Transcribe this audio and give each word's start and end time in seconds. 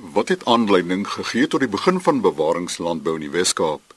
Wat 0.00 0.28
het 0.28 0.44
aanleiding 0.44 1.08
gegee 1.08 1.46
tot 1.46 1.60
die 1.60 1.68
begin 1.68 2.00
van 2.00 2.20
bewaringslandbou 2.20 3.14
in 3.16 3.26
die 3.26 3.32
Wes-Kaap? 3.32 3.94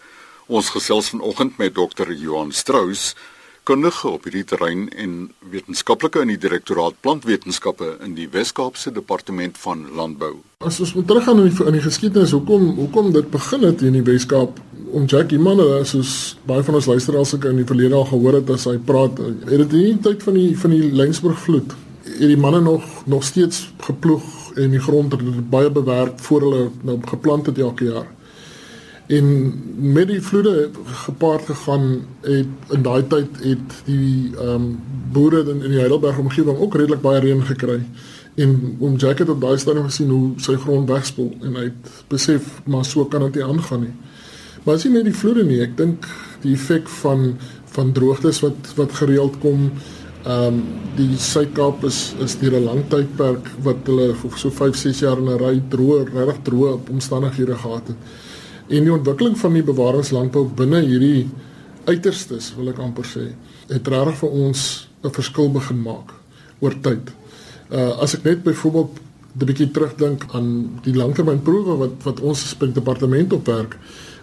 Ons 0.48 0.72
gesels 0.72 1.10
vanoggend 1.12 1.58
met 1.58 1.74
Dr. 1.76 2.12
Johan 2.12 2.52
Strauss, 2.52 3.16
kundige 3.68 4.08
op 4.08 4.24
hierdie 4.24 4.46
terrein 4.48 4.88
en 4.90 5.32
wetenskaplike 5.52 6.24
in 6.24 6.32
die 6.32 6.40
Direktoraat 6.42 6.96
Plantwetenskappe 7.04 7.98
in 8.06 8.16
die 8.18 8.30
Wes-Kaapse 8.32 8.94
Departement 8.96 9.60
van 9.62 9.84
Landbou. 9.96 10.40
As 10.66 10.80
ons 10.80 10.96
moet 10.96 11.08
teruggaan 11.08 11.44
in 11.44 11.52
die, 11.52 11.72
die 11.76 11.84
geskiedenis, 11.84 12.34
hoekom 12.34 12.72
hoekom 12.80 13.12
dit 13.14 13.30
begin 13.32 13.68
het 13.68 13.84
in 13.86 14.00
die 14.00 14.06
Wes-Kaap? 14.08 14.58
Om 14.90 15.06
Jackie 15.06 15.40
Manne, 15.40 15.84
soos 15.86 16.40
baie 16.50 16.64
van 16.66 16.80
ons 16.80 16.90
luisteraars 16.90 17.36
ook 17.36 17.46
in 17.52 17.62
die 17.62 17.68
verlede 17.68 18.00
al 18.00 18.08
gehoor 18.10 18.40
het 18.40 18.50
as 18.56 18.66
hy 18.72 18.78
praat, 18.82 19.20
het 19.22 19.66
dit 19.66 19.78
in 19.84 19.88
die 19.92 20.04
tyd 20.10 20.24
van 20.26 20.40
die 20.40 20.50
van 20.58 20.74
die 20.74 20.92
Lyngsburg 21.04 21.44
vloed, 21.44 21.76
het 22.08 22.28
die 22.32 22.40
manne 22.40 22.64
nog 22.66 22.88
nog 23.06 23.28
steeds 23.28 23.68
geploeg 23.86 24.39
en 24.60 24.74
die 24.76 24.82
grond 24.84 25.12
het 25.16 25.50
baie 25.50 25.72
bewerk 25.72 26.20
voor 26.26 26.46
hulle 26.46 26.64
nou 26.88 26.98
geplant 27.08 27.46
het 27.46 27.58
elke 27.58 27.86
jaar. 27.90 28.08
En 29.10 29.54
met 29.94 30.08
die 30.08 30.22
vloede 30.22 30.70
gepaard 31.06 31.46
gegaan 31.46 32.06
het 32.22 32.74
in 32.76 32.82
daai 32.86 33.08
tyd 33.08 33.40
het 33.42 33.82
die 33.86 34.30
ehm 34.36 34.56
um, 34.56 34.72
boere 35.12 35.40
in, 35.42 35.64
in 35.64 35.72
die 35.74 35.80
Heidelberg 35.82 36.18
omgewing 36.22 36.58
ook 36.58 36.76
redelik 36.76 37.02
baie 37.02 37.20
reën 37.20 37.42
gekry. 37.46 37.80
En 38.36 38.76
oom 38.80 38.96
Jack 38.96 39.24
het 39.24 39.30
op 39.30 39.42
daai 39.42 39.58
stadium 39.58 39.88
gesien 39.90 40.10
hoe 40.10 40.34
sy 40.38 40.54
grond 40.62 40.90
wegspoel 40.90 41.32
en 41.42 41.56
hy 41.58 41.64
het 41.72 41.90
besef 42.12 42.60
maar 42.70 42.86
so 42.86 43.06
kan 43.06 43.26
dit 43.26 43.40
nie 43.40 43.48
aangaan 43.48 43.82
nie. 43.88 43.96
Maar 44.64 44.76
as 44.76 44.86
jy 44.86 44.92
net 44.94 45.08
die 45.10 45.16
vloede 45.16 45.44
nie, 45.48 45.62
ek 45.66 45.74
dink 45.78 46.06
die 46.44 46.54
effek 46.54 46.92
van 47.02 47.34
van 47.74 47.92
droogtes 47.98 48.44
wat 48.46 48.74
wat 48.78 48.94
gereeld 49.02 49.42
kom 49.42 49.72
Ehm 50.26 50.48
um, 50.48 50.64
die 50.98 51.16
Suid-Kaap 51.16 51.84
is 51.88 52.14
is 52.20 52.36
deur 52.40 52.58
'n 52.60 52.64
lang 52.64 52.82
tydperk 52.92 53.46
wat 53.64 53.88
hulle 53.88 54.14
vir 54.14 54.38
so 54.38 54.50
5, 54.50 54.76
6 54.76 55.00
jaar 55.00 55.18
in 55.18 55.30
'n 55.30 55.40
ry 55.40 55.62
droë, 55.70 56.12
regtig 56.14 56.42
droë 56.44 56.80
omstandighede 56.92 57.56
gehad 57.56 57.88
het. 57.88 57.96
En 58.68 58.84
die 58.84 58.94
ontwikkeling 58.94 59.38
van 59.38 59.54
die 59.54 59.64
bewaringslandbou 59.64 60.50
binne 60.56 60.82
hierdie 60.82 61.30
uiterstes, 61.86 62.54
wil 62.58 62.68
ek 62.70 62.80
amper 62.80 63.06
sê, 63.06 63.32
het 63.70 63.88
regtig 63.88 64.18
vir 64.18 64.30
ons 64.30 64.88
'n 65.04 65.10
verskil 65.10 65.50
begin 65.52 65.82
maak 65.82 66.12
oor 66.60 66.76
tyd. 66.82 67.14
Uh 67.72 68.02
as 68.02 68.16
ek 68.16 68.24
net 68.24 68.44
byvoorbeeld 68.44 69.00
'n 69.40 69.46
bietjie 69.46 69.72
terugdink 69.72 70.26
aan 70.34 70.80
die 70.84 70.94
langtermynproewe 70.94 71.78
wat 71.78 72.04
wat 72.04 72.20
ons 72.20 72.44
as 72.44 72.74
departement 72.74 73.34
opwerk, 73.34 73.78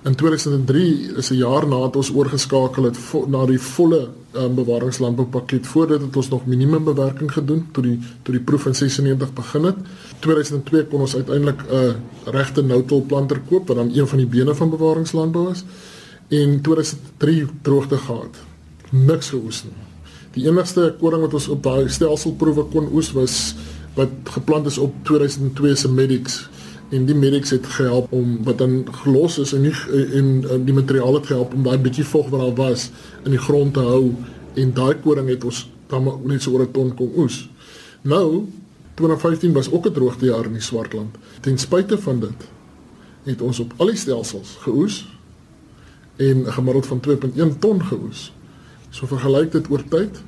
In 0.07 0.15
2003 0.15 1.17
is 1.17 1.31
'n 1.31 1.35
jaar 1.35 1.67
nadat 1.69 1.97
ons 1.97 2.13
oorgeskakel 2.15 2.83
het 2.83 2.99
na 3.27 3.47
die 3.47 3.59
volle 3.59 4.09
um, 4.35 4.55
bewaringslandboupakket. 4.55 5.67
Voor 5.67 5.87
dit 5.87 6.01
het 6.01 6.17
ons 6.17 6.29
nog 6.29 6.47
minimumbewerking 6.47 7.33
gedoen 7.33 7.69
toe 7.73 7.83
die 7.83 7.99
toe 8.23 8.35
die 8.35 8.45
proef 8.45 8.67
in 8.67 8.75
96 8.75 9.33
begin 9.33 9.65
het. 9.65 9.77
2002 10.19 10.87
kon 10.87 11.01
ons 11.01 11.17
uiteindelik 11.17 11.63
'n 11.63 11.75
uh, 11.75 11.95
regte 12.25 12.63
nou-till 12.63 13.03
planter 13.03 13.41
koop 13.49 13.67
wat 13.67 13.77
dan 13.77 13.91
een 13.95 14.07
van 14.07 14.19
die 14.19 14.27
bene 14.27 14.55
van 14.55 14.71
bewaringslandbou 14.71 15.51
is. 15.51 15.65
En 16.29 16.61
2003 16.61 17.47
droogte 17.63 17.97
gehad. 17.97 18.37
Niks 18.91 19.29
geoes 19.29 19.65
nie. 19.65 19.73
Die 20.33 20.47
enigste 20.47 20.95
koring 21.01 21.21
wat 21.21 21.35
ons 21.35 21.49
op 21.49 21.63
daai 21.63 21.89
stelselproewe 21.89 22.65
kon 22.65 22.89
oes 22.93 23.13
was 23.13 23.55
wat 23.95 24.09
geplant 24.23 24.67
is 24.67 24.79
op 24.79 24.95
2002 25.03 25.75
se 25.75 25.93
Medix 25.93 26.49
en 26.91 27.07
die 27.07 27.15
medics 27.15 27.51
het 27.51 27.67
gehelp 27.67 28.13
om 28.15 28.37
wat 28.47 28.59
dan 28.59 28.85
gelos 29.03 29.39
is 29.43 29.53
en 29.53 29.65
nie 29.67 29.75
en, 30.15 30.29
en 30.51 30.65
die 30.65 30.75
materiaal 30.75 31.19
het 31.19 31.27
gehelp 31.27 31.55
om 31.55 31.65
daai 31.67 31.79
bietjie 31.83 32.05
vog 32.07 32.29
wat 32.31 32.41
daar 32.41 32.55
was 32.55 32.91
in 33.25 33.35
die 33.35 33.43
grond 33.43 33.75
te 33.75 33.83
hou 33.83 34.13
en 34.55 34.75
daai 34.75 34.95
koring 35.03 35.29
het 35.29 35.45
ons 35.45 35.65
dan 35.91 36.07
net 36.27 36.43
so 36.43 36.53
oor 36.53 36.63
'n 36.67 36.73
ton 36.73 36.95
kom 36.95 37.11
oes. 37.17 37.49
Nou 38.03 38.47
2015 38.95 39.53
was 39.53 39.71
ook 39.71 39.87
'n 39.87 39.93
droogte 39.93 40.25
jaar 40.25 40.45
in 40.45 40.53
die 40.53 40.63
Swartland. 40.63 41.17
Ten 41.41 41.59
spyte 41.59 41.99
van 41.99 42.21
dit 42.21 42.49
het 43.25 43.43
ons 43.43 43.59
op 43.59 43.73
al 43.77 43.87
die 43.87 43.97
stelsels 43.97 44.57
geoes 44.61 45.07
en 46.17 46.47
'n 46.47 46.53
gemiddeld 46.53 46.87
van 46.87 47.01
2.1 47.01 47.59
ton 47.59 47.85
geoes. 47.85 48.33
So 48.91 49.07
vergelyk 49.07 49.53
dit 49.53 49.71
oor 49.71 49.83
tyd 49.89 50.23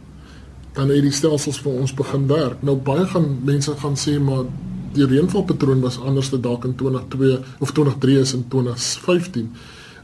dan 0.73 0.89
het 0.89 1.03
die 1.03 1.13
stelsels 1.13 1.61
vir 1.61 1.73
ons 1.73 1.95
begin 1.95 2.27
werk. 2.27 2.63
Nou 2.63 2.77
baie 2.77 3.07
gaan 3.07 3.39
mense 3.45 3.73
gaan 3.77 3.97
sê 3.97 4.21
maar 4.21 4.45
die 4.99 5.07
reënvalpatroon 5.07 5.81
was 5.85 6.01
anders 6.01 6.29
te 6.33 6.41
dalk 6.41 6.65
in 6.69 6.75
2002 6.75 7.39
of 7.65 7.73
2003 7.73 8.19
is 8.19 8.35
in 8.35 8.45
2015. 8.49 9.51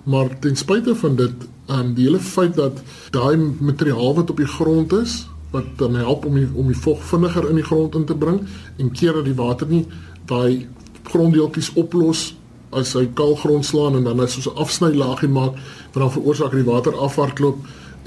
Maar 0.05 0.33
ten 0.39 0.57
spyte 0.57 0.95
van 1.01 1.17
dit, 1.17 1.47
um, 1.73 1.95
die 1.97 2.07
hele 2.09 2.21
feit 2.21 2.55
dat 2.55 2.83
daai 3.11 3.37
materiaal 3.61 4.15
wat 4.15 4.31
op 4.31 4.43
die 4.43 4.51
grond 4.57 4.93
is, 4.93 5.25
wat 5.55 5.67
dan 5.77 5.95
help 5.95 6.25
om 6.25 6.35
die, 6.35 6.49
om 6.55 6.71
die 6.71 6.79
vog 6.79 7.03
vinniger 7.07 7.47
in 7.49 7.61
die 7.61 7.67
grond 7.67 7.95
in 7.95 8.07
te 8.09 8.17
bring 8.19 8.41
en 8.83 8.91
keer 8.91 9.21
dat 9.21 9.29
die 9.29 9.37
water 9.39 9.71
nie 9.71 9.85
daai 10.31 10.67
gronddeeltjies 11.07 11.71
oplos 11.79 12.33
as 12.75 12.97
hy 12.99 13.05
kaal 13.19 13.37
grond 13.39 13.67
slaan 13.67 14.01
en 14.01 14.09
dan 14.09 14.23
hy 14.23 14.27
soos 14.31 14.49
'n 14.51 14.59
afsnylaagie 14.65 15.31
maak 15.31 15.55
wat 15.93 16.01
dan 16.03 16.15
veroorsaak 16.17 16.51
dat 16.51 16.63
die 16.63 16.73
water 16.73 16.99
afhardloop 17.07 17.59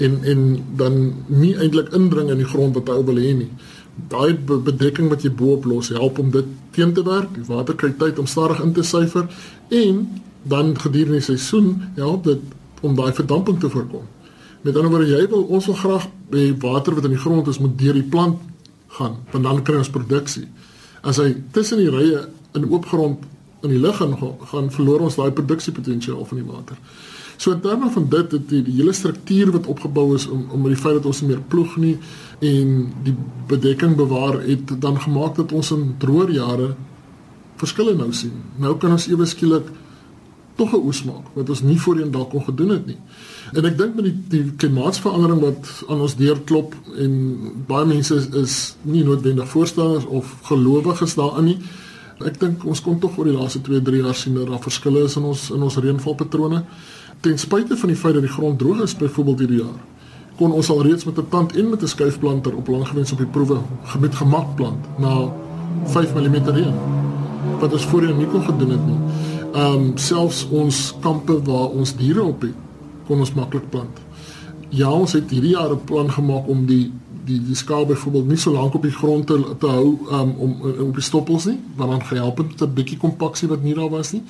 en 0.04 0.20
en 0.32 0.42
dan 0.76 0.98
nie 1.26 1.54
eintlik 1.56 1.92
indring 1.96 2.28
in 2.30 2.42
die 2.44 2.52
grond 2.52 2.76
wat 2.76 2.92
hy 2.92 3.00
wil 3.10 3.22
hê 3.22 3.32
nie 3.40 3.50
daai 4.08 4.34
bedekking 4.38 5.08
wat 5.12 5.24
jy 5.26 5.30
bo-op 5.34 5.66
los 5.68 5.90
help 5.94 6.18
om 6.18 6.30
dit 6.30 6.46
teen 6.76 6.92
te 6.94 7.02
werk. 7.02 7.32
Die 7.34 7.46
water 7.48 7.74
kry 7.74 7.90
tyd 7.98 8.18
om 8.18 8.26
stadig 8.26 8.60
in 8.62 8.72
te 8.72 8.84
syfer 8.86 9.26
en 9.68 10.04
dan 10.48 10.76
gedurende 10.78 11.18
die 11.18 11.26
seisoen 11.26 11.74
help 11.96 12.24
dit 12.24 12.40
om 12.82 12.94
daai 12.96 13.12
verdamping 13.12 13.58
te 13.60 13.70
voorkom. 13.70 14.06
Met 14.62 14.76
ander 14.76 14.90
woorde, 14.90 15.10
jy 15.10 15.26
wil 15.30 15.44
ons 15.54 15.66
wil 15.66 15.78
graag 15.78 16.06
hê 16.34 16.50
water 16.62 16.94
wat 16.94 17.08
in 17.08 17.16
die 17.16 17.22
grond 17.22 17.48
is 17.50 17.60
moet 17.62 17.76
deur 17.78 17.96
die 17.96 18.06
plant 18.06 18.38
gaan, 18.98 19.18
want 19.32 19.44
dan 19.44 19.62
kry 19.66 19.78
ons 19.80 19.90
produksie. 19.92 20.46
As 21.02 21.20
hy 21.22 21.32
tussen 21.54 21.82
die 21.82 21.90
rye 21.92 22.24
in 22.56 22.66
oop 22.70 22.88
grond 22.90 23.26
in 23.62 23.74
die 23.74 23.80
lug 23.82 23.98
gaan 23.98 24.14
gaan 24.52 24.70
verloor 24.74 25.06
ons 25.08 25.18
daai 25.18 25.30
produksiepotensiaal 25.34 26.26
van 26.26 26.40
die 26.40 26.46
water. 26.46 26.78
So 27.38 27.52
in 27.54 27.60
terme 27.62 27.90
van 27.94 28.08
dit 28.10 28.32
het 28.34 28.48
die, 28.50 28.62
die 28.66 28.74
hele 28.80 28.92
struktuur 28.92 29.52
wat 29.54 29.66
opgebou 29.70 30.14
is 30.14 30.26
om 30.26 30.46
om 30.50 30.64
met 30.64 30.74
die 30.74 30.80
feit 30.80 30.96
dat 30.98 31.06
ons 31.06 31.22
meer 31.22 31.38
ploeg 31.48 31.76
nie 31.78 31.94
en 32.42 32.72
die 33.06 33.14
bedekking 33.46 33.94
bewaar 33.96 34.40
het 34.42 34.72
dan 34.82 34.98
gemaak 35.00 35.36
dat 35.38 35.54
ons 35.54 35.70
in 35.76 35.92
droër 36.02 36.32
jare 36.34 36.72
verskille 37.58 37.94
nou 37.94 38.10
sien. 38.12 38.34
Nou 38.58 38.74
kan 38.82 38.96
ons 38.96 39.06
ewe 39.06 39.26
skielik 39.26 39.70
tog 40.58 40.74
'n 40.74 40.82
oes 40.90 41.04
maak 41.06 41.26
wat 41.34 41.48
ons 41.48 41.62
nie 41.62 41.78
voorheen 41.80 42.10
dalk 42.10 42.30
kon 42.30 42.44
gedoen 42.44 42.74
het 42.74 42.86
nie. 42.86 42.98
En 43.52 43.64
ek 43.64 43.78
dink 43.78 43.94
met 43.94 44.04
die 44.04 44.16
die 44.28 44.52
klimaatsverandering 44.56 45.40
wat 45.40 45.84
aan 45.88 46.00
ons 46.00 46.16
deurklop 46.16 46.74
en 46.96 47.12
baie 47.66 47.86
mense 47.86 48.14
is, 48.14 48.26
is 48.28 48.76
nie 48.82 49.04
noodwendig 49.04 49.48
voorstanders 49.48 50.04
of 50.04 50.34
gelowiges 50.42 51.14
daarin 51.14 51.44
nie. 51.44 51.58
Ek 52.26 52.40
dink 52.40 52.64
ons 52.64 52.80
kom 52.82 52.98
tog 52.98 53.18
oor 53.18 53.24
die 53.24 53.36
laaste 53.36 53.60
2-3 53.60 54.02
jaar 54.02 54.14
sien 54.14 54.34
dat 54.34 54.46
daar 54.46 54.62
verskille 54.62 55.04
is 55.04 55.16
in 55.16 55.24
ons 55.24 55.50
in 55.50 55.62
ons 55.62 55.76
reënvalpatrone 55.76 56.64
ten 57.20 57.38
spyte 57.38 57.76
van 57.76 57.88
die 57.88 57.98
feit 57.98 58.14
dat 58.14 58.22
die 58.22 58.32
grond 58.32 58.58
droog 58.58 58.82
is 58.82 58.96
byvoorbeeld 58.96 59.38
hierdie 59.38 59.62
jaar 59.62 59.78
kon 60.38 60.52
ons 60.54 60.70
al 60.70 60.82
reeds 60.86 61.04
met 61.04 61.18
'n 61.18 61.28
plant 61.28 61.56
en 61.56 61.70
met 61.70 61.82
'n 61.82 61.86
skuifplanter 61.86 62.56
op 62.56 62.68
langgewens 62.68 63.12
op 63.12 63.18
die 63.18 63.26
proewe 63.26 63.58
gebied 63.82 64.14
gemak 64.14 64.54
plant 64.56 64.82
na 64.98 65.30
5 65.84 66.14
mm 66.14 66.36
reën 66.46 66.74
wat 67.60 67.72
ons 67.72 67.86
voorheen 67.86 68.18
nie 68.18 68.26
kon 68.26 68.42
gedoen 68.42 68.70
het 68.70 68.86
nie. 68.86 68.98
Ehm 69.52 69.74
um, 69.74 69.96
selfs 69.96 70.46
ons 70.50 70.94
kampe 71.00 71.42
waar 71.42 71.68
ons 71.68 71.96
diere 71.96 72.22
op 72.22 72.42
het 72.42 72.54
kon 73.06 73.18
ons 73.18 73.32
maklik 73.34 73.70
plant. 73.70 74.00
Ja, 74.68 74.90
ons 74.92 75.12
het 75.12 75.30
hierdie 75.30 75.54
jaar 75.56 75.72
'n 75.72 75.84
plan 75.84 76.10
gemaak 76.10 76.48
om 76.48 76.66
die 76.66 76.92
die 77.28 77.38
die 77.44 77.56
skaal 77.56 77.86
byvoorbeeld 77.86 78.28
nie 78.32 78.40
so 78.40 78.52
lank 78.52 78.74
op 78.74 78.82
die 78.82 78.94
grond 78.94 79.26
te, 79.30 79.38
te 79.60 79.70
hou 79.70 79.88
um, 80.18 80.34
om 80.38 80.54
op 80.88 80.94
die 80.96 81.04
stoppels 81.04 81.46
nie, 81.50 81.58
want 81.76 81.90
dan 81.94 82.04
gehelp 82.10 82.42
dit 82.42 82.62
'n 82.62 82.74
bietjie 82.74 82.98
kompaksie 82.98 83.48
wat 83.48 83.62
nie 83.62 83.74
daar 83.74 83.90
was 83.90 84.12
nie. 84.12 84.22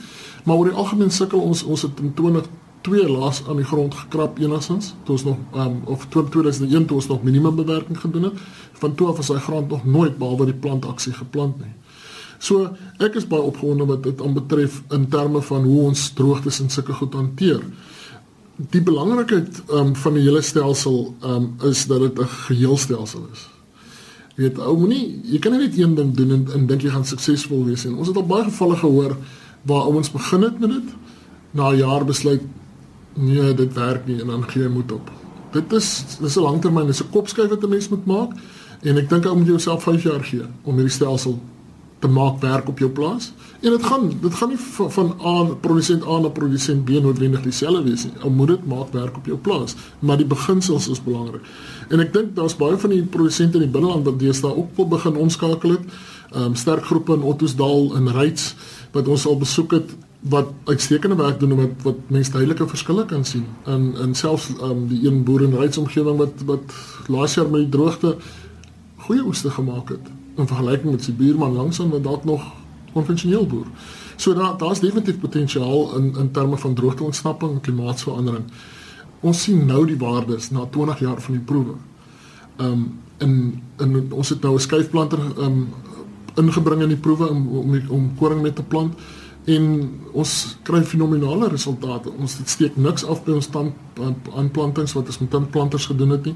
Maar 0.44 0.56
oor 0.56 0.70
die 0.72 0.78
algemeen 0.78 1.10
sukkel 1.10 1.41
ons 1.41 1.62
ons 1.62 1.82
het 1.82 2.00
in 2.00 2.14
20 2.14 2.48
twee 2.81 3.09
laas 3.09 3.42
aan 3.48 3.56
die 3.56 3.64
grond 3.64 3.94
gekrap 3.94 4.38
enigstens 4.38 4.94
toe 5.04 5.14
ons 5.16 5.25
nog 5.25 5.36
um, 5.54 5.81
of 5.84 6.06
2001 6.09 6.86
toe 6.86 6.97
ons 6.97 7.06
nog 7.06 7.22
minimumbewerking 7.22 8.00
gedoen 8.00 8.22
het 8.22 8.38
van 8.72 8.94
toe 8.94 9.09
af 9.09 9.19
is 9.19 9.28
hy 9.28 9.41
grond 9.42 9.69
nog 9.69 9.84
nooit 9.84 10.19
behalwe 10.19 10.44
die 10.44 10.54
plantaksie 10.54 11.12
geplant 11.12 11.59
nie. 11.59 11.75
So 12.38 12.70
ek 13.03 13.19
is 13.19 13.26
baie 13.26 13.42
opgewonde 13.42 13.86
wat 13.88 14.04
dit 14.06 14.20
aanbetref 14.22 14.83
in 14.94 15.09
terme 15.10 15.42
van 15.42 15.66
hoe 15.66 15.80
ons 15.91 16.10
droogtes 16.15 16.60
en 16.62 16.71
sulke 16.71 16.94
goed 16.94 17.15
hanteer. 17.18 17.65
Die 18.59 18.83
belangrikheid 18.83 19.63
um, 19.71 19.93
van 19.95 20.16
die 20.19 20.25
hele 20.25 20.43
stelsel 20.43 21.15
um, 21.22 21.53
is 21.63 21.87
dat 21.87 22.01
dit 22.01 22.19
'n 22.19 22.27
geheelstelsel 22.27 23.28
is. 23.33 23.47
Jy 24.34 24.43
weet 24.43 24.59
ou 24.59 24.78
moenie 24.78 25.21
jy 25.25 25.39
kan 25.39 25.53
net 25.53 25.78
een 25.78 25.95
ding 25.95 26.15
doen 26.15 26.31
en, 26.31 26.49
en 26.55 26.66
dink 26.66 26.83
jy 26.83 26.91
gaan 26.91 27.05
suksesvol 27.05 27.65
wees 27.65 27.84
nie. 27.84 27.95
Ons 27.95 28.09
het 28.09 28.16
al 28.16 28.27
baie 28.27 28.45
gevalle 28.45 28.77
gehoor 28.77 29.16
waar 29.63 29.83
ouens 29.83 30.10
begin 30.10 30.43
het 30.43 30.59
met 30.59 30.71
dit 30.71 30.89
na 31.51 31.71
'n 31.71 31.77
jaar 31.77 32.05
besluit 32.05 32.43
nee, 33.15 33.55
dit 33.55 33.72
werk 33.75 34.07
nie 34.07 34.21
en 34.21 34.27
dan 34.27 34.49
gee 34.51 34.63
jy 34.63 34.69
moed 34.69 34.93
op. 34.93 35.11
Dit 35.53 35.72
is 35.72 36.19
dis 36.21 36.37
'n 36.37 36.41
langtermyn, 36.41 36.87
dis 36.87 37.03
'n 37.03 37.11
kopskuif 37.11 37.49
wat 37.49 37.63
'n 37.63 37.69
mens 37.69 37.89
moet 37.89 38.07
maak 38.07 38.33
en 38.83 38.97
ek 38.97 39.09
dink 39.09 39.27
ou 39.27 39.37
moet 39.37 39.47
jouself 39.47 39.83
5 39.83 40.03
jaar 40.03 40.25
gee 40.25 40.43
om 40.63 40.75
hierdie 40.75 40.95
stelsel 40.95 41.39
te 41.98 42.09
maak 42.09 42.41
werk 42.41 42.68
op 42.68 42.78
jou 42.78 42.91
plaas. 42.91 43.33
En 43.60 43.71
dit 43.74 43.84
gaan 43.84 44.09
dit 44.21 44.34
gaan 44.34 44.48
nie 44.48 44.59
van, 44.59 44.91
van 44.92 45.15
aan 45.24 45.60
produsent 45.60 46.06
A 46.06 46.18
na 46.22 46.28
produsent 46.28 46.84
B 46.84 47.00
noodwendig 47.03 47.42
dieselfde 47.42 47.83
wees 47.83 48.04
nie. 48.04 48.15
Ou 48.22 48.30
moet 48.30 48.54
dit 48.54 48.66
maak 48.66 48.92
werk 48.95 49.16
op 49.16 49.27
jou 49.27 49.39
plaas, 49.39 49.74
maar 49.98 50.16
die 50.16 50.27
beginsels 50.27 50.89
is 50.89 51.03
belangrik. 51.03 51.42
En 51.89 52.00
ek 52.04 52.12
dink 52.15 52.36
daar's 52.36 52.56
baie 52.56 52.78
van 52.78 52.95
die 52.95 53.03
produsente 53.03 53.59
in 53.59 53.66
die 53.66 53.72
binneland 53.74 54.06
wat 54.06 54.21
deesdae 54.21 54.54
ook 54.54 54.77
wil 54.77 54.91
begin 54.95 55.18
omskakel 55.18 55.78
het 55.78 55.89
ehm 56.28 56.50
um, 56.50 56.54
sterk 56.60 56.84
groepe 56.84 57.15
in 57.16 57.24
Ottosdal 57.24 57.95
en 57.97 58.10
Ryds 58.12 58.53
wat 58.92 59.09
ons 59.09 59.24
al 59.27 59.39
besoek 59.41 59.72
het 59.72 59.94
wat 60.28 60.51
uitstekende 60.68 61.16
werk 61.16 61.41
doen 61.41 61.56
wat 61.56 61.86
wat 61.86 62.10
mense 62.12 62.34
duidelike 62.34 62.66
verskille 62.68 63.06
kan 63.06 63.24
sien. 63.24 63.47
In 63.66 63.94
in 64.04 64.15
selfs 64.15 64.51
um, 64.62 64.86
die 64.92 65.01
een 65.06 65.24
boer 65.24 65.42
in 65.42 65.56
Ryds 65.56 65.78
omgewing 65.78 66.21
wat 66.21 66.44
wat 66.44 66.77
laas 67.09 67.34
jaar 67.34 67.51
met 67.51 67.65
die 67.65 67.74
droogte 67.78 68.16
goeie 69.09 69.24
oeste 69.24 69.51
gemaak 69.51 69.89
het 69.89 70.17
in 70.39 70.47
vergelyking 70.47 70.91
met 70.95 71.05
sy 71.05 71.13
buurman 71.13 71.57
langsaan 71.57 71.91
wat 71.91 72.05
dalk 72.07 72.25
nog 72.25 72.45
konvensioneel 72.93 73.47
boer. 73.47 73.67
So 74.17 74.35
daar 74.35 74.57
daar's 74.59 74.81
definitief 74.81 75.21
potensiaal 75.21 75.97
in 75.97 76.15
in 76.17 76.31
terme 76.31 76.57
van 76.57 76.75
droogteontsnapping 76.75 77.53
en 77.53 77.61
klimaatsverandering. 77.61 78.45
Ons 79.21 79.43
sien 79.43 79.67
nou 79.67 79.85
die 79.87 79.99
waardes 79.99 80.51
na 80.51 80.67
20 80.71 80.99
jaar 80.99 81.21
van 81.21 81.35
die 81.35 81.45
proewe. 81.45 81.75
Ehm 82.57 82.73
um, 82.73 83.01
in 83.19 83.63
in 83.77 84.13
ons 84.13 84.29
het 84.29 84.43
nou 84.43 84.55
'n 84.55 84.61
skuifplanter 84.61 85.19
ehm 85.19 85.45
um, 85.45 85.69
ingebring 86.35 86.83
in 86.83 86.89
die 86.89 87.03
proewe 87.07 87.29
om 87.29 87.49
om, 87.49 87.81
om 87.89 88.15
koring 88.19 88.43
met 88.43 88.57
te 88.57 88.63
plant 88.63 88.95
en 89.45 89.65
ons 90.13 90.57
kry 90.63 90.83
fenominale 90.85 91.49
resultate. 91.49 92.13
Ons 92.21 92.37
steek 92.45 92.77
niks 92.77 93.05
af 93.05 93.25
by 93.25 93.33
ons 93.39 93.45
stand 93.45 93.73
aanplantings 94.37 94.93
wat 94.93 95.07
ons 95.07 95.19
met 95.19 95.31
tandplanters 95.31 95.87
gedoen 95.87 96.11
het 96.11 96.25
nie. 96.25 96.35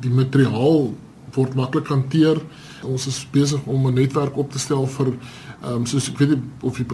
Die 0.00 0.10
materiaal 0.10 0.94
word 1.36 1.54
maklik 1.54 1.90
hanteer. 1.92 2.40
Ons 2.86 3.06
is 3.06 3.20
besig 3.32 3.60
om 3.66 3.86
'n 3.86 3.94
netwerk 3.94 4.36
op 4.36 4.52
te 4.52 4.58
stel 4.58 4.86
vir 4.86 5.06
ehm 5.62 5.74
um, 5.74 5.86
soos 5.86 6.08
ek 6.10 6.18
weet 6.18 6.28
nie 6.28 6.42
of 6.62 6.76
die 6.76 6.86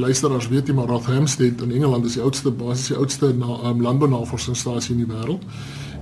luisteraars 0.00 0.48
weet 0.48 0.66
nie 0.66 0.76
maar 0.76 0.86
Rothamsted 0.86 1.62
in 1.62 1.72
Engeland 1.72 2.04
is 2.04 2.14
die 2.14 2.22
oudste 2.22 2.50
basies 2.50 2.86
die 2.86 2.96
oudste 2.96 3.32
na 3.34 3.58
um, 3.70 3.82
landbounavorsingsstasie 3.82 4.94
in 4.94 5.04
die 5.04 5.12
wêreld. 5.14 5.42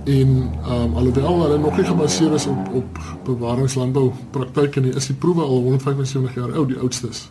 En 0.05 0.51
ehm 0.63 0.81
um, 0.81 0.95
alhoewel 0.95 1.41
hulle 1.41 1.57
nog 1.57 1.77
nie 1.77 1.85
gebaseer 1.85 2.33
is 2.33 2.47
op 2.47 2.73
op 2.73 2.99
bewaringslandbou 3.25 4.11
praktyke 4.31 4.79
nie, 4.79 4.93
is 4.93 5.07
die 5.07 5.15
proewe 5.15 5.41
al 5.41 5.61
175 5.61 6.35
jaar 6.35 6.53
oud, 6.53 6.67
die 6.67 6.79
oudstes. 6.79 7.29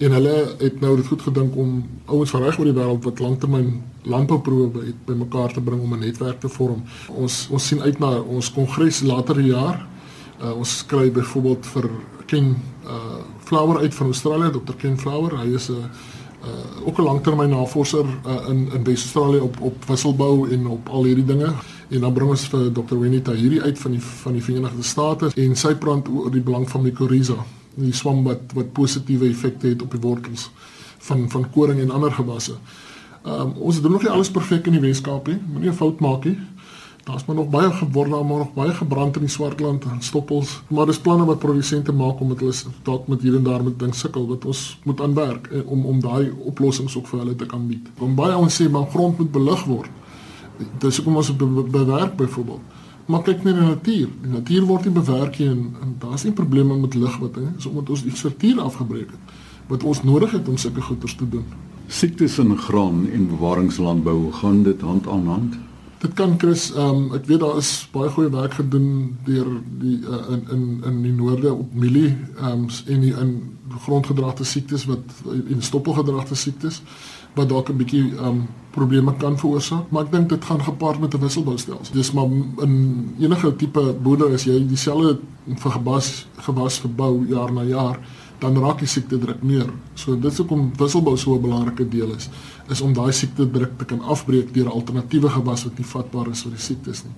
En 0.00 0.12
hulle 0.16 0.54
het 0.58 0.80
nou 0.80 0.94
dit 0.96 1.06
goed 1.06 1.22
gedink 1.22 1.56
om 1.60 1.82
ouens 2.04 2.30
van 2.32 2.42
reg 2.42 2.58
oor 2.58 2.68
die 2.70 2.76
wêreld 2.76 3.04
wat 3.04 3.18
lanktermyn 3.20 3.66
landbouproewe 4.08 4.68
by 4.72 4.92
bymekaar 5.10 5.52
te 5.52 5.60
bring 5.60 5.82
om 5.84 5.92
'n 5.92 6.00
netwerk 6.00 6.40
te 6.40 6.48
vorm. 6.48 6.82
Ons 7.08 7.48
ons 7.50 7.66
sien 7.66 7.82
uit 7.82 7.98
na 7.98 8.20
ons 8.20 8.52
kongres 8.52 9.02
later 9.02 9.34
die 9.34 9.52
jaar. 9.52 9.86
Uh, 10.42 10.56
ons 10.56 10.78
skry 10.78 11.10
byvoorbeeld 11.12 11.66
vir 11.66 11.90
Ken 12.26 12.56
uh 12.84 13.20
Flower 13.44 13.78
uit 13.78 13.94
van 13.94 14.06
Australië, 14.06 14.50
Dr 14.50 14.76
Ken 14.78 14.98
Flower. 14.98 15.38
Hy 15.38 15.54
is 15.54 15.68
'n 15.68 15.72
uh 15.74 16.86
ook 16.86 16.98
'n 16.98 17.02
langtermyn 17.02 17.50
navorser 17.50 18.06
uh, 18.26 18.48
in 18.48 18.72
in 18.72 18.84
Wes-Australië 18.84 19.40
op 19.40 19.60
op 19.60 19.84
wisselbou 19.84 20.50
en 20.50 20.66
op 20.66 20.88
al 20.88 21.04
hierdie 21.04 21.24
dinge. 21.24 21.52
En 21.88 22.00
dan 22.00 22.12
bring 22.12 22.30
ons 22.30 22.48
vir 22.48 22.72
Dr 22.72 22.98
Wenita 22.98 23.32
hierdie 23.32 23.62
uit 23.62 23.78
van 23.78 23.90
die 23.90 24.02
van 24.02 24.32
die 24.32 24.42
Verenigde 24.42 24.82
State 24.82 25.30
en 25.34 25.56
sy 25.56 25.74
praat 25.74 26.08
oor 26.08 26.30
die 26.30 26.40
belang 26.42 26.70
van 26.70 26.82
mycorrhiza 26.82 27.44
die 27.74 27.92
swam 27.92 28.22
wat 28.26 28.52
wat 28.54 28.72
positiewe 28.72 29.28
effekte 29.28 29.68
het 29.68 29.82
op 29.82 29.90
die 29.90 30.00
wortels 30.00 30.50
van 30.98 31.28
van 31.30 31.50
koring 31.50 31.80
en 31.80 31.90
ander 31.90 32.12
gewasse. 32.12 32.56
Ehm 33.24 33.40
um, 33.40 33.52
ons 33.52 33.80
doen 33.80 33.92
nog 33.92 34.02
nie 34.02 34.10
alles 34.10 34.30
perfek 34.30 34.66
in 34.66 34.72
die 34.72 34.80
Weskaap 34.80 35.26
nie. 35.26 35.38
Moenie 35.52 35.70
'n 35.70 35.76
fout 35.76 36.00
maak 36.00 36.24
nie. 36.24 36.38
Daar's 37.04 37.24
maar 37.24 37.36
nog 37.36 37.48
baie 37.48 37.70
geword 37.72 38.10
daar 38.10 38.24
maar 38.24 38.38
nog 38.38 38.52
baie 38.54 38.74
gebrand 38.74 39.16
in 39.16 39.22
die 39.22 39.30
Swartland 39.30 39.84
en 39.84 40.02
stoppels. 40.02 40.62
Maar 40.68 40.86
dis 40.86 41.00
planne 41.00 41.24
wat 41.24 41.38
produsente 41.38 41.92
maak 41.92 42.20
om 42.20 42.28
dit 42.28 42.38
hulle 42.38 42.54
dalk 42.82 43.06
met 43.08 43.22
hier 43.22 43.34
en 43.34 43.42
daar 43.42 43.64
met 43.64 43.78
ding 43.78 43.94
sukkel 43.94 44.26
wat 44.26 44.44
ons 44.44 44.78
moet 44.84 45.00
aanwerk 45.00 45.46
eh, 45.46 45.66
om 45.66 45.86
om 45.86 46.00
daai 46.00 46.32
oplossings 46.38 46.96
ook 46.96 47.06
vir 47.06 47.18
hulle 47.18 47.36
te 47.36 47.46
kan 47.46 47.66
bied. 47.66 47.88
Om 47.98 48.14
baie 48.14 48.36
ons 48.36 48.62
sê 48.62 48.70
maar 48.70 48.86
grond 48.90 49.18
moet 49.18 49.32
belig 49.32 49.64
word. 49.64 49.90
Dis 50.78 50.96
hoekom 50.96 51.16
ons 51.16 51.36
be, 51.36 51.46
be, 51.46 51.62
bewerk 51.62 52.16
byvoorbeeld 52.16 52.79
maar 53.10 53.22
kyk 53.26 53.44
net 53.44 53.56
na 53.56 53.60
die 53.60 53.74
natuur. 53.74 54.10
Die 54.22 54.32
natuur 54.32 54.66
word 54.68 54.86
nie 54.86 54.94
bewerk 54.96 55.38
nie 55.38 55.48
en, 55.50 55.62
en 55.82 55.94
daar's 56.02 56.24
nie 56.26 56.34
probleme 56.36 56.76
met 56.78 56.94
lig 56.94 57.16
wat 57.22 57.38
hè, 57.40 57.46
is 57.58 57.66
omdat 57.70 57.90
ons 57.96 58.04
die 58.06 58.16
struktuur 58.16 58.60
afgebreek 58.62 59.10
het 59.14 59.38
wat 59.70 59.84
ons 59.86 60.02
nodig 60.02 60.32
het 60.34 60.48
om 60.50 60.56
sulke 60.58 60.82
goeders 60.82 61.14
te 61.14 61.28
doen. 61.30 61.44
Siektes 61.86 62.38
in 62.42 62.56
graan 62.58 63.04
en 63.10 63.28
bewaringslandbou 63.30 64.32
gaan 64.40 64.62
dit 64.66 64.80
hand 64.80 65.06
aan 65.08 65.26
hand. 65.26 65.58
Dit 66.00 66.14
kan 66.18 66.38
Chris, 66.40 66.70
ehm 66.72 66.96
um, 66.96 67.14
ek 67.14 67.26
weet 67.28 67.42
daar 67.42 67.58
is 67.60 67.70
baie 67.92 68.10
goeie 68.10 68.30
werk 68.32 68.54
gedoen 68.56 68.86
deur 69.26 69.48
die 69.82 69.98
uh, 70.00 70.20
in 70.34 70.42
in 70.54 70.62
in 70.90 71.00
die 71.04 71.12
noorde 71.12 71.52
op 71.52 71.74
mielie 71.74 72.16
ehm 72.38 72.64
um, 72.64 72.66
en 72.86 73.00
die 73.04 73.12
in 73.12 73.34
grondgedragte 73.84 74.44
siektes 74.44 74.86
wat 74.90 75.20
en 75.28 75.62
stoppelgedragte 75.62 76.34
siektes 76.34 76.80
wat 77.34 77.48
dalk 77.48 77.68
'n 77.70 77.76
bietjie 77.76 78.16
um 78.18 78.48
probleme 78.70 79.14
kan 79.18 79.38
veroorsaak, 79.38 79.90
maar 79.90 80.06
ek 80.06 80.12
dink 80.12 80.28
dit 80.28 80.44
gaan 80.44 80.62
gepaard 80.62 81.00
met 81.00 81.14
'n 81.14 81.20
wisselboustelsel. 81.20 81.94
Dis 81.94 82.12
maar 82.12 82.28
in 82.62 83.14
enige 83.18 83.56
tipe 83.56 83.94
boerdery 84.02 84.34
as 84.34 84.44
jy 84.44 84.66
dieselfde 84.66 85.18
vir 85.46 85.70
gewas 85.70 86.26
gewas 86.36 86.78
verbou 86.78 87.26
jaar 87.26 87.52
na 87.52 87.62
jaar, 87.62 87.98
dan 88.38 88.56
raak 88.56 88.78
die 88.78 88.88
siekte 88.88 89.18
druk 89.18 89.42
meer. 89.42 89.66
So 89.94 90.14
dit 90.14 90.32
is 90.32 90.38
hoekom 90.38 90.72
wisselbou 90.76 91.16
so 91.16 91.34
'n 91.34 91.42
belangrike 91.42 91.88
deel 91.88 92.14
is, 92.14 92.28
is 92.68 92.80
om 92.80 92.92
daai 92.92 93.12
siekte 93.12 93.50
druk 93.50 93.78
te 93.78 93.84
kan 93.84 94.00
afbreek 94.00 94.54
deur 94.54 94.70
alternatiewe 94.70 95.28
gewas 95.28 95.64
wat 95.64 95.78
nie 95.78 95.86
vatbaar 95.86 96.30
is 96.30 96.42
vir 96.42 96.50
die 96.50 96.60
siektes 96.60 97.04
nie. 97.04 97.14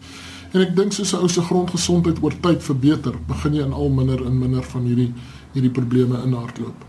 En 0.52 0.60
ek 0.60 0.76
dink 0.76 0.92
soos 0.92 1.12
'n 1.12 1.16
ou 1.16 1.28
se 1.28 1.40
grondgesondheid 1.40 2.22
oor 2.22 2.34
tyd 2.40 2.62
verbeter, 2.62 3.14
begin 3.26 3.54
jy 3.54 3.62
in 3.62 3.72
al 3.72 3.88
minder 3.88 4.26
en 4.26 4.38
minder 4.38 4.62
van 4.62 4.82
hierdie 4.82 5.12
hierdie 5.52 5.70
probleme 5.70 6.22
in 6.24 6.32
hardloop. 6.32 6.84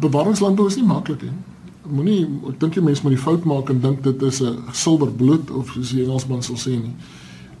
Bewaringslandbou 0.00 0.66
is 0.66 0.76
nie 0.76 0.86
maklik 0.86 1.22
nie 1.22 1.53
moenie 1.84 2.24
ek 2.48 2.60
dink 2.60 2.76
jy 2.76 2.82
mense 2.82 3.02
moet 3.04 3.16
die 3.16 3.22
fout 3.22 3.44
maak 3.44 3.70
en 3.70 3.80
dink 3.80 4.02
dit 4.02 4.22
is 4.22 4.40
'n 4.42 4.62
silverbloed 4.72 5.50
of 5.50 5.72
soos 5.72 5.90
die 5.90 6.04
Engelsman 6.04 6.42
sal 6.42 6.56
sê 6.56 6.70
nie. 6.70 6.94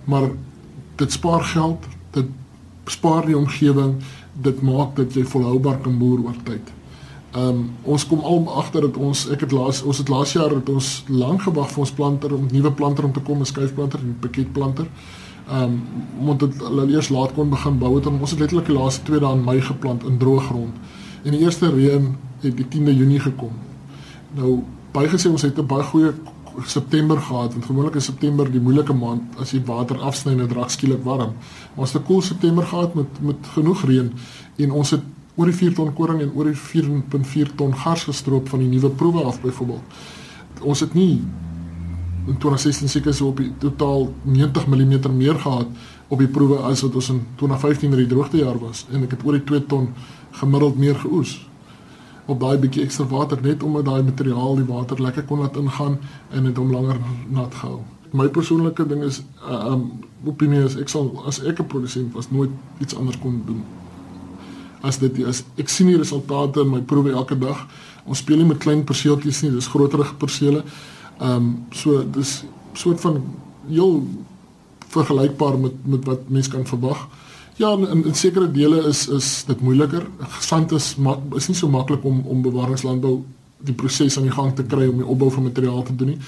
Maar 0.04 0.30
dit 0.96 1.12
spaar 1.12 1.44
geld, 1.44 1.86
dit 2.12 2.26
spaar 2.86 3.26
die 3.26 3.36
omgewing, 3.36 4.02
dit 4.42 4.62
maak 4.62 4.96
dat 4.96 5.14
jy 5.14 5.24
volhoubaar 5.24 5.78
kan 5.82 5.98
boer 5.98 6.24
oor 6.24 6.36
tyd. 6.44 6.72
Ehm 7.34 7.48
um, 7.48 7.70
ons 7.82 8.06
kom 8.06 8.20
al 8.20 8.48
agter 8.48 8.80
dat 8.80 8.96
ons 8.96 9.28
ek 9.30 9.40
het 9.40 9.52
laas 9.52 9.82
ons 9.82 9.98
het 9.98 10.08
laas 10.08 10.32
jaar 10.32 10.50
het 10.54 10.68
ons 10.68 11.04
lank 11.08 11.42
gewag 11.42 11.70
vir 11.70 11.80
ons 11.80 11.92
planter 11.92 12.34
om 12.34 12.46
nuwe 12.52 12.72
planter 12.72 13.04
om 13.04 13.12
te 13.12 13.20
kom, 13.20 13.40
'n 13.40 13.44
skuifplanter 13.44 14.00
en 14.00 14.08
'n 14.08 14.20
paketplanter. 14.20 14.86
Ehm 15.48 15.62
um, 15.62 15.82
moet 16.20 16.38
dit 16.40 16.60
hulle 16.60 16.86
eers 16.92 17.08
laat 17.08 17.34
kon 17.34 17.50
begin 17.50 17.78
bou 17.78 17.94
het 17.96 18.06
en 18.06 18.20
ons 18.20 18.30
het 18.30 18.40
letterlik 18.40 18.66
die 18.66 18.78
laaste 18.78 19.02
2 19.02 19.20
dae 19.20 19.32
in 19.32 19.44
Mei 19.44 19.60
geplant 19.60 20.04
in 20.04 20.18
droë 20.18 20.40
grond. 20.40 20.74
En 21.24 21.30
die 21.30 21.40
eerste 21.40 21.70
reën 21.70 22.16
het 22.40 22.56
die 22.56 22.66
10de 22.68 22.96
Junie 22.96 23.20
gekom. 23.20 23.52
Nou 24.34 24.62
baie 24.94 25.08
gesê 25.10 25.30
ons 25.30 25.42
het 25.42 25.58
'n 25.58 25.66
baie 25.66 25.82
goeie 25.82 26.12
September 26.62 27.18
gehad. 27.18 27.52
Want 27.52 27.64
gewoonlik 27.64 27.94
is 27.94 28.04
September 28.04 28.50
die 28.50 28.60
moeilike 28.60 28.92
maand 28.92 29.22
as 29.38 29.50
jy 29.50 29.62
water 29.64 29.98
afsny 29.98 30.32
en 30.32 30.38
dit 30.38 30.52
raak 30.52 30.70
skielik 30.70 31.02
warm. 31.04 31.32
Ons 31.74 31.92
het 31.92 32.02
'n 32.02 32.06
koel 32.06 32.22
September 32.22 32.64
gehad 32.64 32.94
met 32.94 33.22
met 33.22 33.36
genoeg 33.42 33.84
reën 33.84 34.12
en 34.56 34.70
ons 34.70 34.90
het 34.90 35.02
oor 35.36 35.46
die 35.46 35.54
4 35.54 35.74
ton 35.74 35.92
koring 35.94 36.20
en 36.20 36.32
oor 36.34 36.44
die 36.44 36.56
4.4 36.56 37.54
ton 37.54 37.74
gars 37.74 38.04
gestroop 38.04 38.48
van 38.48 38.58
die 38.58 38.68
nuwe 38.68 38.90
proewe 38.90 39.22
af 39.22 39.40
byvoorbeeld. 39.40 39.82
Ons 40.60 40.80
het 40.80 40.94
nie 40.94 41.22
in 42.26 42.38
2016 42.38 42.88
seker 42.88 43.14
so 43.14 43.28
op 43.28 43.36
die 43.36 43.52
totaal 43.58 44.12
90 44.22 44.66
mm 44.66 45.16
meer 45.16 45.38
gehad 45.38 45.66
op 46.08 46.18
die 46.18 46.28
proewe 46.28 46.56
as 46.56 46.82
wat 46.82 46.94
ons 46.94 47.08
in 47.08 47.26
2015 47.36 47.90
in 47.92 47.98
die 47.98 48.06
droogtejaar 48.06 48.58
was 48.58 48.86
en 48.92 49.02
ek 49.02 49.10
het 49.10 49.24
oor 49.24 49.32
die 49.32 49.44
2 49.44 49.66
ton 49.66 49.88
gemiddeld 50.30 50.78
meer 50.78 50.94
geoes 50.94 51.40
op 52.26 52.40
daai 52.40 52.56
bietjie 52.58 52.84
ekstra 52.84 53.06
water 53.10 53.40
net 53.42 53.62
omdat 53.62 53.84
daai 53.84 54.02
materiaal 54.02 54.56
die 54.56 54.68
water 54.68 55.00
lekker 55.02 55.26
kon 55.28 55.42
laat 55.44 55.56
ingaan 55.60 55.98
en 56.30 56.48
dit 56.48 56.56
hom 56.56 56.72
langer 56.72 57.00
nat 57.28 57.54
gehou. 57.60 57.82
My 58.14 58.28
persoonlike 58.28 58.86
ding 58.88 59.02
is 59.02 59.22
uh, 59.42 59.72
um 59.74 59.88
opinie 60.24 60.62
is 60.64 60.76
ek 60.80 60.88
sal 60.88 61.10
as 61.28 61.42
ek 61.42 61.60
'n 61.60 61.66
produsent 61.66 62.14
was 62.14 62.30
nooit 62.30 62.50
iets 62.80 62.96
anders 62.96 63.18
kon 63.20 63.42
doen. 63.46 63.64
As 64.80 64.98
dit 64.98 65.18
is 65.18 65.44
ek 65.56 65.68
sien 65.68 65.86
die 65.86 65.98
resultate 65.98 66.60
in 66.60 66.70
my 66.70 66.80
proewe 66.80 67.12
elke 67.12 67.38
dag. 67.38 67.66
Ons 68.04 68.18
speel 68.18 68.36
nie 68.36 68.46
met 68.46 68.58
klein 68.58 68.84
perseeltjies 68.84 69.42
nie, 69.42 69.50
dis 69.50 69.68
groterige 69.68 70.14
persele. 70.14 70.64
Um 71.20 71.66
so 71.72 72.04
dis 72.04 72.44
soort 72.72 73.00
van 73.00 73.22
heel 73.68 74.02
vergelykbaar 74.88 75.58
met 75.58 75.86
met 75.86 76.04
wat 76.04 76.28
mense 76.28 76.50
kan 76.50 76.66
verwag. 76.66 77.08
Ja, 77.56 77.72
in, 77.72 78.04
in 78.04 78.14
sekere 78.14 78.50
dele 78.50 78.82
is 78.88 79.08
is 79.08 79.44
dit 79.46 79.60
moeiliker. 79.60 80.06
Sand 80.40 80.72
is 80.72 80.96
mak, 80.96 81.20
is 81.38 81.46
nie 81.48 81.56
so 81.56 81.68
maklik 81.70 82.04
om 82.04 82.24
om 82.26 82.42
bewaringslandbou 82.42 83.22
die 83.64 83.74
proses 83.74 84.16
aan 84.18 84.26
die 84.26 84.34
gang 84.34 84.50
te 84.54 84.64
kry 84.66 84.88
om 84.90 84.98
die 84.98 85.06
opbou 85.06 85.30
van 85.30 85.46
materiaal 85.46 85.82
te 85.82 85.94
doen 85.94 86.14
nie. 86.14 86.18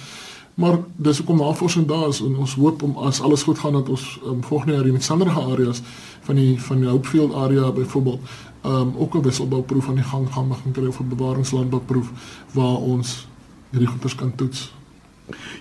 Maar 0.57 0.79
dis 0.97 1.19
hoekom 1.19 1.43
navorsing 1.43 1.87
daar 1.87 2.09
is 2.09 2.23
en 2.25 2.37
ons 2.41 2.55
hoop 2.55 2.83
om 2.83 2.95
as 3.05 3.21
alles 3.21 3.43
goed 3.43 3.59
gaan 3.59 3.75
dat 3.77 3.89
ons 3.89 4.05
um, 4.25 4.39
volgende 4.45 4.77
jaar 4.77 4.87
in 4.87 5.03
sanderige 5.03 5.41
areas 5.41 5.83
van 6.29 6.39
die 6.41 6.55
van 6.63 6.81
die 6.81 6.89
Hopefield 6.89 7.35
area 7.35 7.73
byvoorbeeld 7.73 8.21
um 8.65 8.95
ook 8.97 9.15
'n 9.15 9.23
wisselbouproef 9.23 9.89
aan 9.89 10.01
die 10.01 10.09
gang 10.13 10.33
gaan 10.33 10.49
begin 10.49 10.73
kry 10.73 10.87
of 10.87 11.01
'n 11.01 11.09
bewaringslandbouproef 11.09 12.09
waar 12.53 12.77
ons 12.77 13.27
hierdie 13.71 13.89
goeders 13.89 14.15
kan 14.15 14.35
toets. 14.35 14.73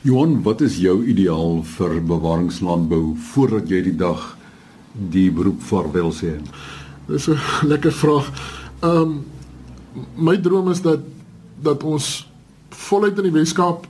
Johan, 0.02 0.42
wat 0.44 0.62
is 0.62 0.78
jou 0.78 1.06
ideaal 1.06 1.64
vir 1.64 2.04
bewaringslandbou 2.04 3.16
voordat 3.34 3.70
jy 3.70 3.82
die 3.82 3.96
dag 3.96 4.38
die 4.96 5.32
beroep 5.32 5.62
vaarwel 5.62 6.12
sê? 6.14 6.36
Dis 7.08 7.28
'n 7.28 7.40
lekker 7.68 7.92
vraag. 7.92 8.32
Ehm 8.80 9.02
um, 9.02 9.24
my 10.16 10.38
droom 10.38 10.70
is 10.70 10.82
dat 10.82 11.00
dat 11.62 11.84
ons 11.84 12.28
voluit 12.70 13.18
in 13.18 13.24
die 13.24 13.40
Weskaap 13.40 13.88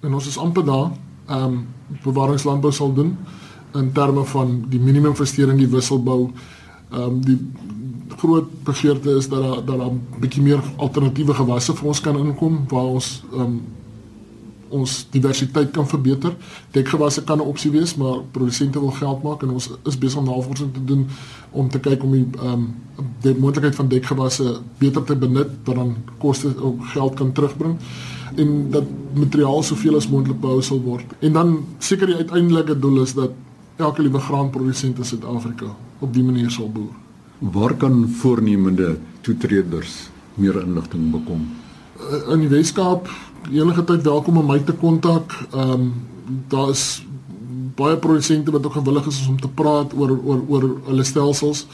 en 0.00 0.14
ons 0.14 0.26
is 0.26 0.38
amper 0.38 0.64
daar, 0.64 0.90
ehm 1.26 1.44
um, 1.44 1.66
bewaringslandbou 2.02 2.72
sal 2.72 2.92
doen 2.94 3.16
in 3.74 3.92
terme 3.92 4.24
van 4.24 4.64
die 4.68 4.80
minimumversteuring, 4.80 5.58
die 5.58 5.68
wisselbou, 5.68 6.30
Ehm 6.94 7.02
um, 7.02 7.20
die 7.24 7.38
groot 8.16 8.64
begeerte 8.64 9.10
is 9.10 9.28
dat 9.28 9.42
daar 9.42 9.64
dat 9.64 9.78
daar 9.78 9.90
'n 9.90 10.02
bietjie 10.20 10.42
meer 10.42 10.60
alternatiewe 10.76 11.34
gewasse 11.34 11.74
vir 11.74 11.86
ons 11.88 12.00
kan 12.00 12.16
inkom 12.16 12.64
waar 12.68 12.84
ons 12.84 13.22
ehm 13.32 13.40
um, 13.40 13.62
ons 14.74 14.94
diversiteit 15.14 15.70
kan 15.74 15.86
verbeter. 15.88 16.34
Dekgewasse 16.74 17.24
kan 17.24 17.38
'n 17.38 17.46
opsie 17.52 17.70
wees, 17.70 17.94
maar 17.96 18.22
produsente 18.30 18.80
wil 18.80 18.90
geld 18.90 19.22
maak 19.22 19.42
en 19.42 19.50
ons 19.50 19.70
is 19.84 19.98
besig 19.98 20.18
om 20.18 20.24
navorsing 20.24 20.72
te 20.74 20.84
doen 20.84 21.06
om 21.50 21.68
te 21.68 21.78
kyk 21.78 22.02
om 22.02 22.12
die 22.12 22.26
ehm 22.38 22.52
um, 22.52 22.74
die 23.22 23.34
moontlikheid 23.34 23.74
van 23.74 23.88
dekgewasse 23.88 24.60
beter 24.78 25.04
te 25.04 25.16
benut 25.16 25.50
wat 25.64 25.76
dan 25.76 25.96
koste 26.18 26.54
of 26.62 26.74
geld 26.92 27.14
kan 27.14 27.32
terugbring 27.32 27.78
en 28.36 28.70
dat 28.70 28.84
materiaal 29.14 29.62
soveel 29.62 29.96
as 29.96 30.08
moontlik 30.08 30.40
behou 30.40 30.62
sal 30.62 30.80
word. 30.82 31.06
En 31.20 31.32
dan 31.32 31.66
seker 31.78 32.06
die 32.06 32.16
uiteindelike 32.16 32.78
doel 32.78 33.02
is 33.02 33.14
dat 33.14 33.30
elke 33.76 34.02
liewe 34.02 34.20
graanprodusent 34.20 34.98
in 34.98 35.04
Suid-Afrika 35.04 35.74
op 35.98 36.14
dië 36.14 36.22
manier 36.22 36.50
sal 36.50 36.70
boer. 36.70 36.94
Waar 37.38 37.74
kan 37.74 38.08
voornemende 38.08 38.96
toetreders 39.20 40.08
meer 40.34 40.60
inligting 40.62 41.10
bekom? 41.10 41.46
In 42.30 42.40
die 42.40 42.48
Weskaap 42.48 43.08
enige 43.52 43.84
tyd 43.84 44.02
welkom 44.02 44.38
om 44.38 44.46
my 44.46 44.58
te 44.64 44.72
kontak. 44.72 45.32
Ehm 45.52 45.70
um, 45.70 45.92
daar 46.48 46.70
is 46.70 47.04
baie 47.76 47.96
produsente 47.96 48.50
wat 48.50 48.66
ook 48.66 48.72
gewillig 48.72 49.06
is 49.06 49.26
om 49.28 49.40
te 49.40 49.48
praat 49.48 49.92
oor 49.92 50.18
oor 50.24 50.44
oor 50.48 50.70
hulle 50.84 51.04
stelsels. 51.04 51.66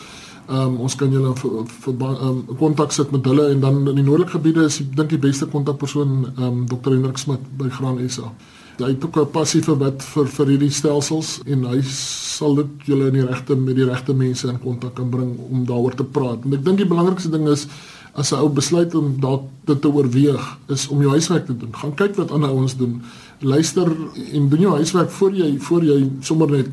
Ehm 0.49 0.61
um, 0.61 0.77
ons 0.87 0.95
kan 0.95 1.11
julle 1.11 1.35
vir 1.37 1.93
ehm 1.99 2.57
kontak 2.59 2.93
sit 2.93 3.11
met 3.11 3.25
hulle 3.25 3.51
en 3.51 3.61
dan 3.61 3.89
in 3.89 3.95
die 3.95 4.05
noordelike 4.05 4.39
gebiede 4.39 4.65
is 4.65 4.81
ek 4.81 4.97
dink 4.97 5.11
die 5.11 5.23
beste 5.29 5.47
kontakpersoon 5.47 6.25
ehm 6.37 6.47
um, 6.47 6.67
Dr. 6.67 6.91
Hendrik 6.97 7.19
Smit 7.19 7.45
by 7.59 7.69
Graan 7.69 8.03
SA. 8.09 8.33
Hy 8.81 8.95
het 8.95 9.05
ook 9.05 9.17
'n 9.21 9.31
passie 9.31 9.63
vir 9.63 9.77
wat 9.77 10.03
vir 10.03 10.27
vir 10.27 10.47
hierdie 10.47 10.71
stelsels 10.73 11.41
en 11.47 11.65
hy 11.65 11.83
sal 11.83 12.55
dit 12.55 12.67
julle 12.85 13.07
in 13.07 13.15
die 13.15 13.27
regte 13.27 13.57
met 13.57 13.77
die 13.77 13.85
regte 13.85 14.15
mense 14.15 14.49
in 14.49 14.59
kontak 14.59 14.95
kan 14.95 15.11
bring 15.11 15.39
om 15.51 15.65
daaroor 15.67 15.95
te 15.95 16.05
praat. 16.05 16.45
En 16.45 16.55
ek 16.55 16.65
dink 16.65 16.79
die 16.79 16.89
belangrikste 16.89 17.31
ding 17.31 17.49
is 17.49 17.67
as 18.13 18.33
'n 18.33 18.41
ou 18.43 18.49
besluit 18.49 18.95
om 18.95 19.21
dalk 19.21 19.43
dit 19.65 19.81
te 19.81 19.89
oorweeg 19.89 20.59
is 20.67 20.89
om 20.89 21.01
jou 21.01 21.11
huiswerk 21.11 21.47
te 21.47 21.57
doen. 21.57 21.75
Gaan 21.75 21.95
kyk 21.95 22.15
wat 22.15 22.31
ander 22.31 22.49
ouens 22.49 22.77
doen. 22.77 23.03
Luister 23.39 23.97
en 24.33 24.49
doen 24.49 24.61
jou 24.61 24.75
huiswerk 24.75 25.11
voor 25.11 25.35
jy 25.35 25.59
voor 25.59 25.85
jy 25.85 26.11
sommer 26.21 26.51
net 26.51 26.69